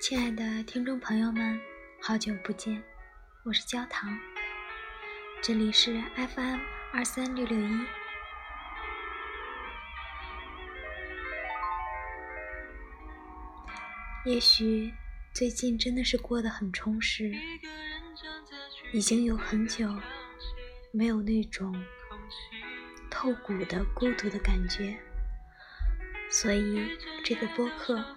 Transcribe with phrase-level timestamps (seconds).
[0.00, 1.60] 亲爱的听众朋友们，
[2.00, 2.80] 好久不见，
[3.42, 4.16] 我是焦糖，
[5.42, 6.60] 这里是 FM
[6.92, 7.84] 二三六六一。
[14.24, 14.94] 也许
[15.34, 17.32] 最近真的是过得很充实，
[18.92, 19.92] 已经有很久
[20.92, 21.74] 没有那种
[23.10, 24.96] 透骨的孤独的感觉，
[26.30, 28.16] 所以这个播客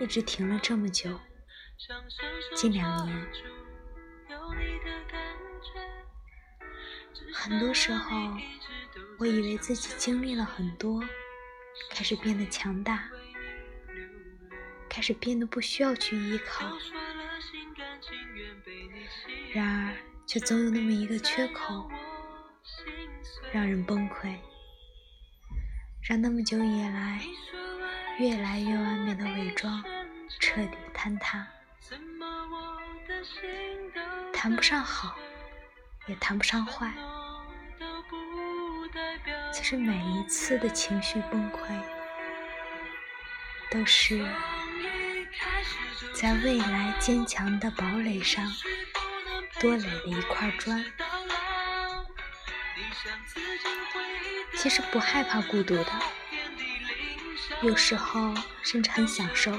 [0.00, 1.20] 一直停了这么久，
[2.54, 3.26] 近两年。
[7.32, 8.16] 很多时候，
[9.18, 11.02] 我以为自己经历了很多，
[11.90, 13.08] 开始变得强大。
[14.88, 16.76] 开始变得不需要去依靠，
[19.54, 19.96] 然而
[20.26, 21.90] 却总有那么一个缺口，
[23.54, 24.36] 让人崩溃，
[26.02, 27.24] 让那么久以来
[28.18, 29.82] 越来越完美的伪装
[30.38, 31.46] 彻底坍塌。
[34.32, 35.16] 谈不上好，
[36.06, 36.92] 也谈不上坏，
[39.52, 41.58] 其实每一次的情绪崩溃，
[43.70, 44.26] 都是。
[46.14, 48.52] 在未来坚强的堡垒上
[49.60, 50.84] 多垒了一块砖。
[54.56, 55.92] 其实不害怕孤独的，
[57.62, 59.56] 有时候甚至很享受，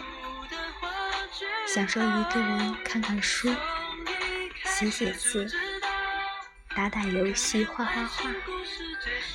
[1.66, 3.50] 享受一个人看看书、
[4.66, 5.50] 写写字、
[6.76, 8.30] 打打游戏、画画画，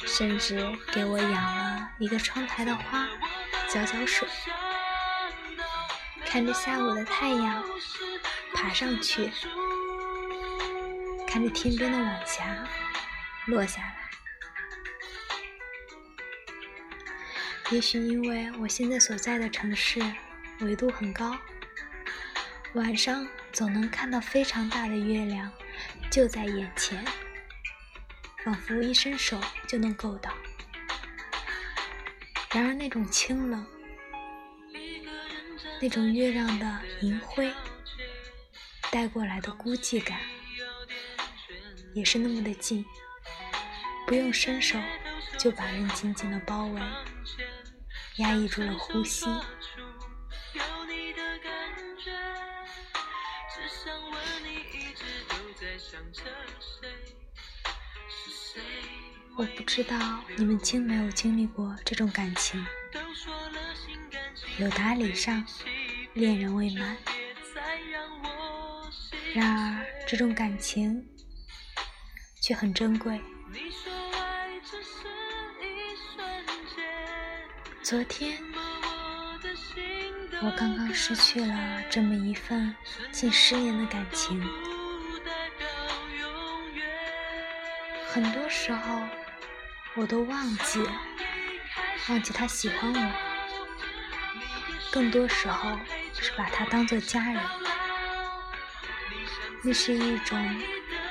[0.07, 3.09] 甚至给我养了一个窗台的花，
[3.69, 4.29] 浇浇水。
[6.27, 7.65] 看着下午的太阳
[8.55, 9.31] 爬上去，
[11.27, 12.45] 看着天边的晚霞
[13.47, 14.08] 落下来。
[17.71, 20.01] 也许因为我现在所在的城市
[20.61, 21.37] 纬度很高，
[22.75, 25.53] 晚上总能看到非常大的月亮
[26.11, 27.05] 就在眼前，
[28.43, 30.33] 仿佛一伸手就能够到。
[32.53, 33.67] 然而那种清冷。
[35.81, 37.53] 那种月亮的银辉
[38.91, 40.19] 带过来的孤寂感，
[41.95, 42.85] 也是那么的近，
[44.05, 44.77] 不用伸手
[45.39, 46.81] 就把人紧紧的包围，
[48.19, 49.27] 压抑住了呼吸。
[59.37, 59.97] 我不知道
[60.37, 62.65] 你们经没有经历过这种感情。
[64.59, 65.45] 有打理上，
[66.15, 66.97] 恋人未满。
[69.33, 71.07] 然而，这种感情
[72.43, 73.21] 却很珍贵。
[77.89, 78.39] 昨天，
[80.43, 82.77] 我刚刚失去了这么一份
[83.11, 84.47] 近十年的感情。
[88.13, 89.01] 很多时候，
[89.95, 90.87] 我都忘记，
[92.11, 93.13] 忘记他喜欢我。
[94.93, 95.71] 更多时候
[96.13, 97.43] 是把他当做家人，
[99.63, 100.63] 那是一种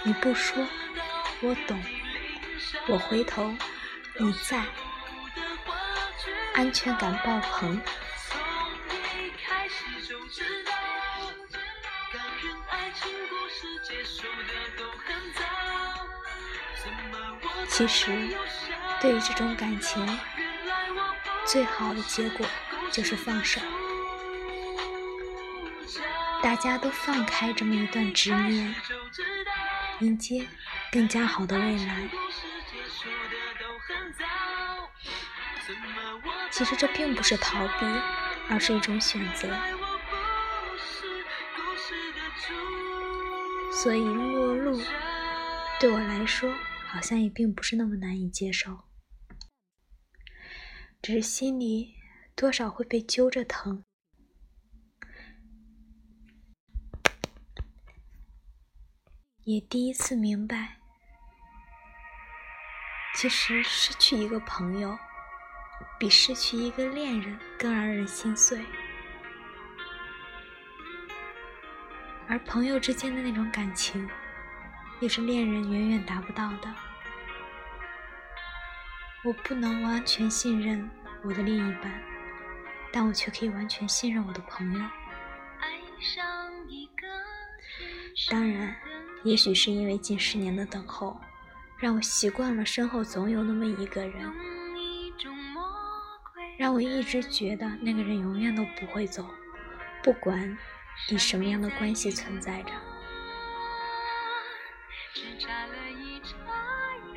[0.03, 0.63] 你不说
[1.41, 1.83] 我懂，
[2.87, 3.51] 我回头
[4.19, 4.63] 你在，
[6.57, 7.79] 安全感爆棚。
[17.69, 18.11] 其实，
[18.99, 20.19] 对于这种感情，
[21.45, 22.45] 最好的结果。
[22.89, 23.59] 就是放手，
[26.41, 28.73] 大家都放开这么一段执念，
[29.99, 30.47] 迎接
[30.91, 32.09] 更加好的未来。
[36.51, 37.85] 其实这并不是逃避，
[38.49, 39.49] 而是一种选择。
[43.71, 44.81] 所以陌路
[45.79, 46.53] 对我来说，
[46.87, 48.85] 好像也并不是那么难以接受，
[51.01, 51.95] 只是心里。
[52.39, 53.83] 多少会被揪着疼，
[59.43, 60.77] 也第一次明白，
[63.15, 64.99] 其实失去一个朋友，
[65.99, 68.59] 比失去一个恋人更让人心碎。
[72.27, 74.09] 而朋友之间的那种感情，
[74.99, 76.73] 也是恋人远远达不到的。
[79.23, 80.89] 我不能完全信任
[81.23, 82.01] 我的另一半。
[82.89, 84.79] 但我却可以完全信任我的朋友。
[88.31, 88.75] 当然，
[89.23, 91.19] 也许是因为近十年的等候，
[91.77, 94.33] 让我习惯了身后总有那么一个人，
[96.57, 99.29] 让我一直觉得那个人永远都不会走，
[100.03, 100.57] 不管
[101.09, 102.71] 以什么样的关系存在着。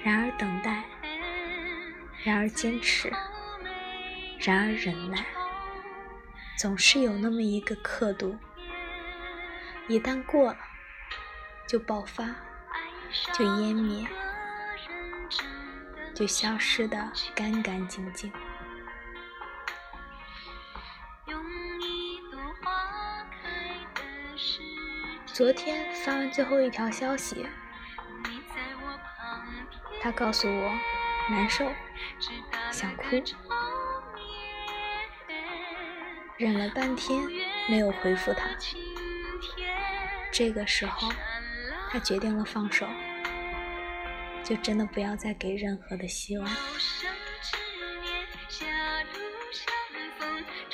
[0.05, 0.85] 然而等待，
[2.23, 3.11] 然而坚持，
[4.39, 5.25] 然而忍耐，
[6.59, 8.39] 总是有那么一个刻度，
[9.89, 10.59] 一旦过了，
[11.67, 12.25] 就爆发，
[13.33, 14.07] 就湮灭，
[16.15, 18.31] 就消失的干干净净。
[25.41, 27.47] 昨天发完最后一条消息，
[30.03, 30.71] 他告诉我
[31.31, 31.73] 难受，
[32.71, 33.23] 想哭，
[36.37, 37.27] 忍了半天
[37.71, 38.51] 没有回复他。
[40.31, 41.11] 这个时候，
[41.91, 42.87] 他决定了放手，
[44.45, 46.47] 就真的不要再给任何的希望。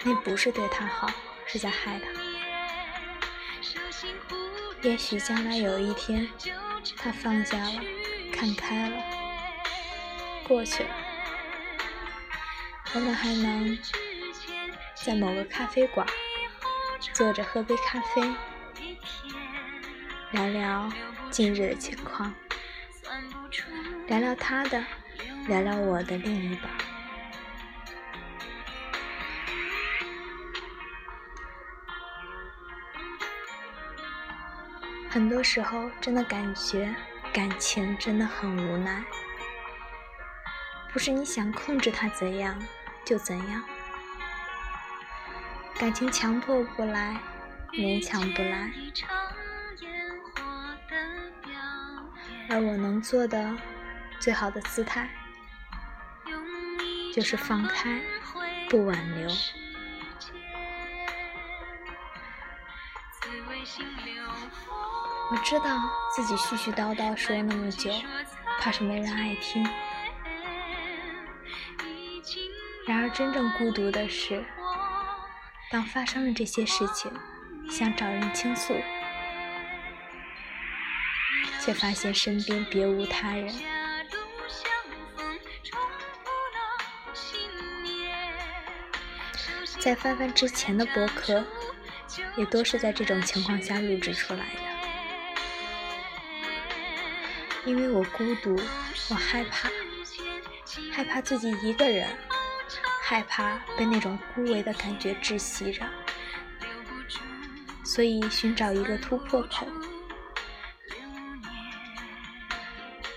[0.03, 1.09] 那不是对他好，
[1.47, 2.26] 是在害他。
[4.83, 6.29] 也许将来有一天，
[6.97, 7.81] 他放下了，
[8.33, 8.97] 看开了，
[10.47, 10.91] 过去了，
[12.95, 13.77] 我们还能
[14.95, 16.07] 在某个咖啡馆
[17.13, 18.23] 坐着喝杯咖啡，
[20.31, 20.89] 聊聊
[21.31, 22.33] 近日的情况，
[24.07, 24.85] 聊聊他的，
[25.49, 26.86] 聊聊我的另一半。
[35.09, 36.95] 很多时候，真的感觉
[37.33, 39.03] 感情真的很无奈，
[40.93, 42.63] 不是你想控制它怎样
[43.05, 43.63] 就怎样，
[45.79, 47.19] 感情强迫不来，
[47.73, 48.71] 勉强不来，
[52.51, 53.57] 而我能做的
[54.19, 55.09] 最好的姿态，
[57.15, 58.03] 就是放开，
[58.69, 59.31] 不挽留。
[65.29, 65.81] 我知道
[66.15, 67.91] 自己絮絮叨叨说那么久，
[68.61, 69.69] 怕是没人爱听。
[72.87, 74.45] 然而真正孤独的是，
[75.69, 77.13] 当发生了这些事情，
[77.69, 78.73] 想找人倾诉，
[81.61, 83.53] 却发现身边别无他人。
[89.81, 91.45] 在翻翻之前的博客，
[92.37, 94.76] 也都是在这种情况下录制出来的。
[97.67, 98.55] 因为我孤独，
[99.11, 99.69] 我害怕，
[100.93, 102.09] 害怕自己一个人，
[103.03, 105.85] 害怕被那种孤唯的感觉窒息着，
[107.85, 109.67] 所以寻找一个突破口。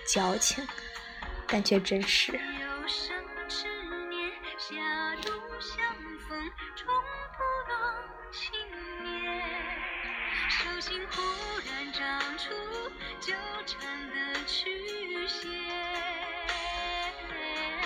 [0.04, 0.66] 矫情，
[1.46, 2.38] 但却真实。
[10.80, 11.20] 心忽
[11.68, 12.48] 然长出
[13.20, 13.34] 纠
[13.66, 14.19] 缠的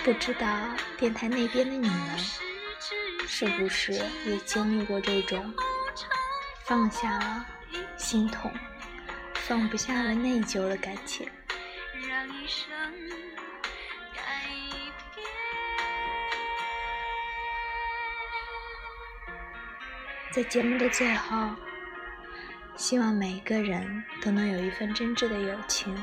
[0.05, 0.47] 不知道
[0.99, 2.19] 电台那边的你们，
[3.27, 5.51] 是不是也经历过这种
[6.63, 7.43] 放下了
[7.97, 8.53] 心痛、
[9.33, 11.27] 放不下了内疚的感情？
[20.31, 21.49] 在节目的最后，
[22.75, 25.97] 希望每一个人都能有一份真挚的友情，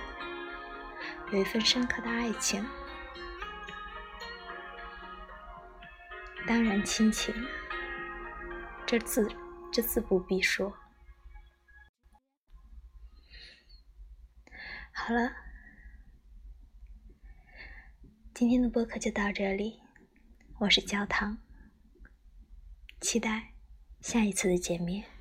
[1.31, 2.67] 有一份深刻的爱情。
[6.53, 7.35] 当然，亲情，
[8.87, 9.27] 这字
[9.73, 10.71] 这字不必说。
[14.93, 15.33] 好了，
[18.35, 19.81] 今天的播客就到这里，
[20.59, 21.39] 我是焦糖，
[23.01, 23.55] 期待
[24.03, 25.12] 下一次的见面。